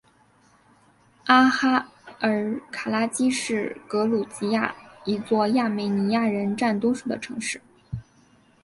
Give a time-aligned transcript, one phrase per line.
[1.25, 1.87] 阿哈
[2.21, 4.73] 尔卡拉基是格鲁吉亚
[5.05, 7.61] 一座亚美尼亚人占多数的城市。